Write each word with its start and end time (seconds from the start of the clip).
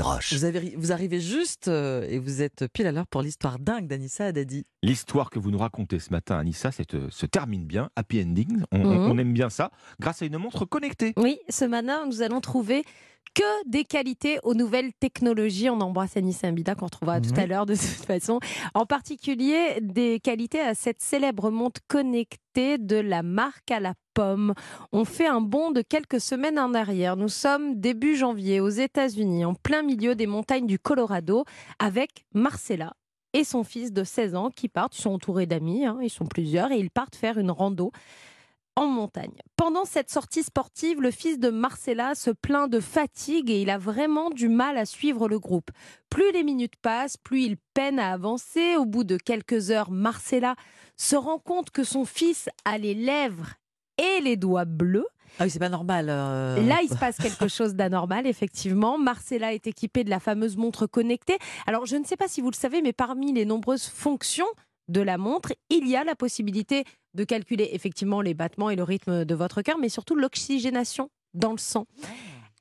Roche. 0.00 0.32
Vous, 0.32 0.44
avez- 0.44 0.74
vous 0.76 0.92
arrivez 0.92 1.20
juste 1.20 1.68
euh, 1.68 2.06
et 2.08 2.18
vous 2.18 2.42
êtes 2.42 2.66
pile 2.72 2.86
à 2.86 2.92
l'heure 2.92 3.06
pour 3.06 3.22
l'histoire 3.22 3.58
dingue 3.58 3.86
d'Anissa 3.86 4.26
Haddadi. 4.26 4.64
L'histoire 4.82 5.30
que 5.30 5.38
vous 5.38 5.50
nous 5.50 5.58
racontez 5.58 5.98
ce 5.98 6.10
matin, 6.10 6.38
Anissa, 6.38 6.70
euh, 6.94 7.06
se 7.10 7.26
termine 7.26 7.64
bien, 7.66 7.90
happy 7.96 8.22
ending. 8.22 8.62
On, 8.72 8.78
Mhm. 8.78 9.10
on 9.10 9.18
aime 9.18 9.32
bien 9.32 9.50
ça, 9.50 9.70
grâce 10.00 10.22
à 10.22 10.26
une 10.26 10.38
montre 10.38 10.64
connectée. 10.64 11.12
Oui, 11.16 11.38
ce 11.48 11.64
matin, 11.64 12.06
nous 12.06 12.22
allons 12.22 12.40
trouver 12.40 12.84
que 13.34 13.68
des 13.68 13.84
qualités 13.84 14.38
aux 14.42 14.54
nouvelles 14.54 14.92
technologies. 14.98 15.70
On 15.70 15.80
embrasse 15.80 16.16
Anissa 16.16 16.48
Ambida 16.48 16.74
qu'on 16.74 16.86
retrouvera 16.86 17.20
tout 17.20 17.30
Mhm. 17.30 17.38
à 17.38 17.46
l'heure 17.46 17.66
de 17.66 17.74
toute 17.74 18.04
façon. 18.06 18.40
En 18.74 18.86
particulier, 18.86 19.78
des 19.80 20.18
qualités 20.20 20.60
à 20.60 20.74
cette 20.74 21.00
célèbre 21.00 21.50
montre 21.50 21.80
connectée 21.86 22.76
de 22.78 22.96
la 22.96 23.22
marque 23.22 23.70
à 23.70 23.78
la 23.78 23.94
pomme. 24.14 24.52
On 24.92 25.04
fait 25.04 25.28
un 25.28 25.40
bond 25.40 25.70
de 25.70 25.82
quelques 25.82 26.20
semaines 26.20 26.58
en 26.58 26.74
arrière. 26.74 27.16
Nous 27.16 27.28
sommes 27.28 27.78
début 27.80 28.16
janvier 28.16 28.58
aux 28.60 28.68
États-Unis, 28.68 29.44
en 29.44 29.54
plein 29.54 29.82
milieu 29.82 30.14
des 30.16 30.26
montagnes 30.26 30.66
du 30.66 30.78
Colorado, 30.80 31.44
avec 31.78 32.24
Marcella 32.34 32.94
et 33.32 33.44
son 33.44 33.62
fils 33.62 33.92
de 33.92 34.02
16 34.02 34.34
ans 34.34 34.50
qui 34.50 34.68
partent. 34.68 34.98
Ils 34.98 35.02
sont 35.02 35.12
entourés 35.12 35.46
d'amis, 35.46 35.86
hein, 35.86 35.98
ils 36.02 36.10
sont 36.10 36.26
plusieurs, 36.26 36.72
et 36.72 36.78
ils 36.80 36.90
partent 36.90 37.14
faire 37.14 37.38
une 37.38 37.52
rando 37.52 37.92
en 38.80 38.86
montagne. 38.86 39.36
Pendant 39.56 39.84
cette 39.84 40.10
sortie 40.10 40.42
sportive, 40.42 41.02
le 41.02 41.10
fils 41.10 41.38
de 41.38 41.50
Marcella 41.50 42.14
se 42.14 42.30
plaint 42.30 42.68
de 42.70 42.80
fatigue 42.80 43.50
et 43.50 43.60
il 43.60 43.68
a 43.68 43.76
vraiment 43.76 44.30
du 44.30 44.48
mal 44.48 44.78
à 44.78 44.86
suivre 44.86 45.28
le 45.28 45.38
groupe. 45.38 45.70
Plus 46.08 46.32
les 46.32 46.42
minutes 46.42 46.76
passent, 46.80 47.18
plus 47.18 47.42
il 47.42 47.56
peine 47.74 47.98
à 47.98 48.10
avancer. 48.12 48.76
Au 48.76 48.86
bout 48.86 49.04
de 49.04 49.18
quelques 49.18 49.70
heures, 49.70 49.90
Marcella 49.90 50.54
se 50.96 51.14
rend 51.14 51.38
compte 51.38 51.70
que 51.70 51.84
son 51.84 52.06
fils 52.06 52.48
a 52.64 52.78
les 52.78 52.94
lèvres 52.94 53.52
et 53.98 54.22
les 54.22 54.36
doigts 54.38 54.64
bleus. 54.64 55.06
Ah 55.38 55.44
oui, 55.44 55.50
c'est 55.50 55.58
pas 55.58 55.68
normal. 55.68 56.06
euh. 56.08 56.66
Là, 56.66 56.78
il 56.82 56.88
se 56.88 56.96
passe 56.96 57.18
quelque 57.18 57.48
chose 57.56 57.74
d'anormal, 57.74 58.26
effectivement. 58.26 58.96
Marcella 58.98 59.52
est 59.52 59.66
équipée 59.66 60.04
de 60.04 60.10
la 60.10 60.20
fameuse 60.20 60.56
montre 60.56 60.86
connectée. 60.86 61.38
Alors, 61.66 61.84
je 61.84 61.96
ne 61.96 62.04
sais 62.04 62.16
pas 62.16 62.28
si 62.28 62.40
vous 62.40 62.50
le 62.50 62.56
savez, 62.56 62.80
mais 62.80 62.94
parmi 62.94 63.32
les 63.34 63.44
nombreuses 63.44 63.86
fonctions 63.86 64.48
de 64.88 65.02
la 65.02 65.18
montre, 65.18 65.52
il 65.68 65.86
y 65.86 65.94
a 65.96 66.02
la 66.02 66.16
possibilité 66.16 66.84
de 67.14 67.24
calculer 67.24 67.70
effectivement 67.72 68.20
les 68.20 68.34
battements 68.34 68.70
et 68.70 68.76
le 68.76 68.82
rythme 68.82 69.24
de 69.24 69.34
votre 69.34 69.62
cœur, 69.62 69.78
mais 69.78 69.88
surtout 69.88 70.14
l'oxygénation 70.14 71.10
dans 71.34 71.52
le 71.52 71.58
sang. 71.58 71.86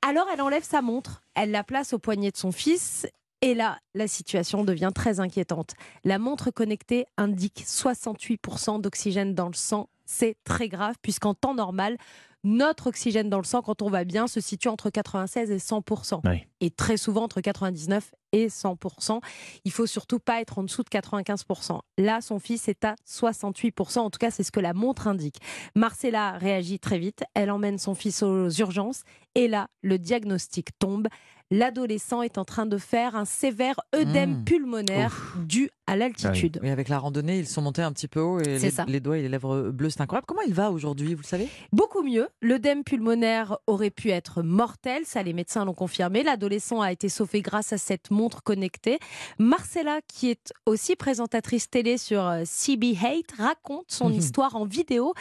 Alors, 0.02 0.28
elle 0.34 0.42
enlève 0.42 0.64
sa 0.64 0.82
montre, 0.82 1.22
elle 1.36 1.52
la 1.52 1.64
place 1.64 1.94
au 1.94 2.00
poignet 2.00 2.32
de 2.32 2.38
son 2.38 2.52
fils. 2.52 3.08
Et 3.42 3.54
là, 3.54 3.80
la 3.94 4.08
situation 4.08 4.64
devient 4.64 4.92
très 4.94 5.20
inquiétante. 5.20 5.76
La 6.04 6.20
montre 6.20 6.52
connectée 6.52 7.06
indique 7.18 7.64
68% 7.66 8.82
d'oxygène 8.82 9.34
dans 9.34 9.48
le 9.48 9.54
sang. 9.54 9.90
C'est 10.06 10.36
très 10.44 10.68
grave 10.68 10.96
puisqu'en 11.02 11.34
temps 11.34 11.54
normal, 11.54 11.98
notre 12.44 12.88
oxygène 12.88 13.30
dans 13.30 13.38
le 13.40 13.44
sang, 13.44 13.62
quand 13.62 13.82
on 13.82 13.90
va 13.90 14.04
bien, 14.06 14.28
se 14.28 14.40
situe 14.40 14.70
entre 14.70 14.90
96 14.90 15.52
et 15.52 15.60
100 15.60 15.84
Oui. 16.26 16.46
et 16.62 16.70
très 16.72 16.96
souvent 16.98 17.24
entre 17.24 17.42
99 17.42 18.12
et 18.32 18.48
100% 18.48 19.20
Il 19.66 19.72
faut 19.72 19.86
surtout 19.88 20.20
pas 20.20 20.40
être 20.40 20.58
en 20.60 20.64
dessous 20.64 20.84
de 20.84 20.90
95% 20.90 21.80
Là, 21.98 22.22
son 22.22 22.40
fils 22.40 22.68
est 22.70 22.86
à 22.86 22.96
68% 23.08 24.00
En 24.00 24.10
tout 24.10 24.20
cas, 24.20 24.32
c'est 24.32 24.44
ce 24.44 24.52
que 24.52 24.60
la 24.60 24.74
montre 24.74 25.08
indique. 25.08 25.38
Marcella 25.76 26.32
réagit 26.34 26.80
très 26.80 27.00
vite. 27.00 27.24
Elle 27.34 27.52
emmène 27.52 27.78
son 27.78 27.96
fils 27.96 28.24
aux 28.24 28.50
urgences 28.50 29.04
et 29.36 29.48
là, 29.48 29.68
le 29.82 29.98
diagnostic 30.00 30.78
tombe. 30.80 31.08
L'adolescent 31.52 32.22
est 32.22 32.38
en 32.38 32.46
train 32.46 32.68
de 32.68 32.78
faire 32.78 33.16
un 33.16 33.26
sévère 33.26 33.80
œdème 33.96 34.42
Mmh. 34.42 34.44
pulmonaire 34.44 35.34
dû 35.48 35.72
à 35.88 35.96
l'altitude. 35.96 36.60
Oui, 36.62 36.70
avec 36.70 36.90
la 36.90 37.00
randonnée, 37.00 37.40
ils 37.40 37.48
sont 37.48 37.64
montés 37.64 37.82
un 37.82 37.92
petit 37.92 38.08
peu 38.08 38.20
haut 38.22 38.40
et 38.40 38.60
C'est 38.60 38.66
les, 38.68 38.72
ça. 38.72 38.86
les 38.88 39.00
doigts 39.00 39.18
et 39.18 39.24
les 39.24 39.30
lèvres 39.30 39.72
bleues, 39.72 39.90
c'est 39.90 40.02
incroyable. 40.02 40.28
Comment 40.28 40.44
il 40.44 40.54
va 40.54 40.70
aujourd'hui, 40.72 41.16
vous 41.16 41.24
le 41.24 41.28
savez? 41.28 41.50
Beaucoup 41.74 42.04
mieux. 42.04 42.29
L'œdème 42.42 42.84
pulmonaire 42.84 43.58
aurait 43.68 43.90
pu 43.90 44.10
être 44.10 44.42
mortel, 44.42 45.06
ça 45.06 45.24
les 45.24 45.34
médecins 45.34 45.66
l'ont 45.66 45.74
confirmé. 45.74 46.24
L'adolescent 46.24 46.82
a 46.82 46.92
été 46.92 47.10
sauvé 47.10 47.42
grâce 47.42 47.74
à 47.74 47.78
cette 47.78 48.12
montre 48.12 48.42
connectée. 48.44 49.00
Marcella, 49.40 50.00
qui 50.08 50.30
est 50.30 50.54
aussi 50.66 50.96
présentatrice 50.96 51.70
télé 51.70 51.98
sur 51.98 52.26
euh, 52.26 52.44
CB 52.46 52.98
Hate, 53.02 53.32
raconte 53.38 53.92
son 53.92 54.10
Mhm. 54.10 54.16
histoire 54.16 54.56
en 54.56 54.66
vidéo 54.66 55.14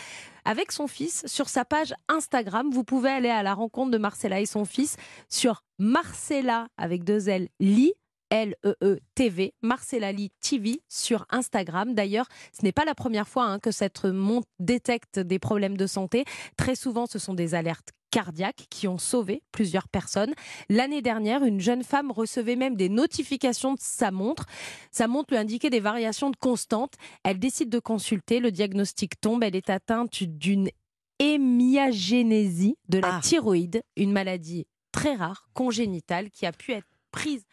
avec 0.44 0.72
son 0.72 0.86
fils 0.86 1.24
sur 1.26 1.48
sa 1.48 1.64
page 1.64 1.94
Instagram. 2.08 2.70
Vous 2.72 2.84
pouvez 2.84 3.10
aller 3.10 3.28
à 3.28 3.42
la 3.42 3.54
rencontre 3.54 3.90
de 3.90 3.98
Marcella 3.98 4.40
et 4.40 4.46
son 4.46 4.64
fils 4.64 4.96
sur 5.28 5.62
Marcella 5.78 6.68
avec 6.76 7.04
deux 7.04 7.28
L, 7.28 7.48
Lee. 7.60 7.92
L-E-E-TV, 8.30 9.54
Marcella 9.62 10.12
Lee 10.12 10.30
TV 10.40 10.80
sur 10.88 11.26
Instagram. 11.30 11.94
D'ailleurs, 11.94 12.26
ce 12.52 12.64
n'est 12.64 12.72
pas 12.72 12.84
la 12.84 12.94
première 12.94 13.28
fois 13.28 13.44
hein, 13.44 13.58
que 13.58 13.70
cette 13.70 14.04
montre 14.04 14.48
détecte 14.58 15.18
des 15.18 15.38
problèmes 15.38 15.76
de 15.76 15.86
santé. 15.86 16.24
Très 16.56 16.74
souvent, 16.74 17.06
ce 17.06 17.18
sont 17.18 17.34
des 17.34 17.54
alertes 17.54 17.90
cardiaques 18.10 18.66
qui 18.70 18.88
ont 18.88 18.96
sauvé 18.96 19.42
plusieurs 19.52 19.86
personnes. 19.88 20.32
L'année 20.70 21.02
dernière, 21.02 21.44
une 21.44 21.60
jeune 21.60 21.84
femme 21.84 22.10
recevait 22.10 22.56
même 22.56 22.74
des 22.74 22.88
notifications 22.88 23.74
de 23.74 23.80
sa 23.80 24.10
montre. 24.10 24.46
Sa 24.90 25.08
montre 25.08 25.34
lui 25.34 25.38
indiquait 25.38 25.68
des 25.70 25.80
variations 25.80 26.30
de 26.30 26.36
constante. 26.36 26.94
Elle 27.22 27.38
décide 27.38 27.68
de 27.68 27.78
consulter. 27.78 28.40
Le 28.40 28.50
diagnostic 28.50 29.20
tombe. 29.20 29.42
Elle 29.42 29.56
est 29.56 29.68
atteinte 29.68 30.22
d'une 30.22 30.70
hémiagénésie 31.18 32.76
de 32.88 32.98
la 32.98 33.16
Ah. 33.16 33.20
thyroïde, 33.22 33.82
une 33.96 34.12
maladie 34.12 34.66
très 34.92 35.14
rare, 35.14 35.48
congénitale, 35.52 36.30
qui 36.30 36.46
a 36.46 36.52
pu 36.52 36.72
être 36.72 36.86
prise 37.10 37.44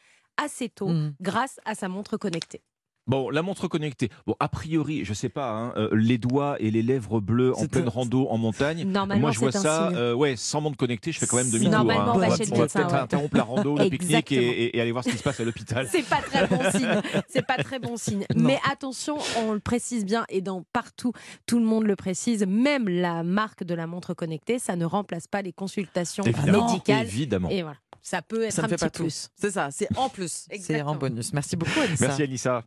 assez 0.43 0.69
tôt 0.69 0.87
Mhm. 0.89 1.13
grâce 1.21 1.59
à 1.65 1.75
sa 1.75 1.87
montre 1.89 2.17
connectée. 2.17 2.61
Bon, 3.07 3.29
la 3.29 3.43
montre 3.43 3.67
connectée. 3.67 4.09
Bon, 4.25 4.33
a 4.39 4.47
priori, 4.47 5.05
je 5.05 5.13
sais 5.13 5.29
pas, 5.29 5.51
hein, 5.51 5.73
euh, 5.77 5.89
les 5.93 6.17
doigts 6.17 6.55
et 6.59 6.71
les 6.71 6.81
lèvres 6.81 7.19
bleues 7.21 7.55
en 7.55 7.67
pleine 7.67 7.85
un- 7.85 7.89
rando 7.91 8.27
en 8.29 8.37
montagne. 8.39 8.83
Normalement, 8.83 9.21
Moi, 9.21 9.31
je 9.31 9.37
vois 9.37 9.51
ça, 9.51 9.89
euh, 9.91 10.15
ouais, 10.15 10.35
sans 10.35 10.59
montre 10.59 10.75
connectée, 10.77 11.11
je 11.11 11.19
fais 11.19 11.27
quand 11.27 11.37
même 11.37 11.51
demi-tour. 11.51 11.69
Normalement, 11.71 12.01
hein. 12.01 12.11
on 12.15 12.17
va 12.17 12.29
va, 12.29 12.35
peut-être 12.37 12.75
ouais. 12.75 12.93
interrompre 12.97 13.37
la 13.37 13.43
rando, 13.43 13.77
le 13.77 13.89
pique-nique 13.91 14.31
et, 14.31 14.37
et- 14.37 14.77
et 14.77 14.81
aller 14.81 14.91
voir 14.91 15.03
ce 15.03 15.11
qui 15.11 15.17
se 15.19 15.21
passe 15.21 15.39
à 15.39 15.43
l'hôpital. 15.43 15.87
C'est 15.91 16.01
pas 16.09 16.19
très 16.19 16.47
bon 16.47 16.57
signe. 16.71 17.01
C'est 17.29 17.45
pas 17.45 17.57
très 17.57 17.77
bon 17.77 17.95
signe. 17.95 18.25
Non. 18.35 18.47
Mais 18.47 18.57
attention, 18.71 19.19
on 19.37 19.53
le 19.53 19.59
précise 19.59 20.03
bien 20.03 20.25
et 20.29 20.41
dans 20.41 20.63
partout, 20.73 21.11
tout 21.45 21.59
le 21.59 21.65
monde 21.65 21.83
le 21.85 21.95
précise. 21.95 22.43
Même 22.47 22.89
la 22.89 23.21
marque 23.21 23.63
de 23.63 23.75
la 23.75 23.85
montre 23.85 24.15
connectée, 24.15 24.57
ça 24.57 24.75
ne 24.75 24.85
remplace 24.85 25.27
pas 25.27 25.43
les 25.43 25.53
consultations 25.53 26.23
Évidemment. 26.23 26.71
médicales. 26.71 27.05
Évidemment. 27.05 27.49
Et 27.51 27.61
voilà, 27.61 27.77
ça 28.05 28.21
peut 28.21 28.43
être 28.43 28.53
Ça 28.53 28.61
un 28.61 28.67
ne 28.67 28.77
fait 28.77 28.89
petit 28.89 29.01
plus. 29.01 29.29
C'est 29.35 29.49
ça, 29.49 29.69
c'est 29.71 29.87
en 29.97 30.09
plus. 30.09 30.45
C'est 30.61 30.81
en 30.83 30.95
bonus. 30.95 31.33
Merci 31.33 31.55
beaucoup, 31.55 31.79
Anissa. 31.81 32.07
Merci 32.07 32.21
Anissa. 32.21 32.63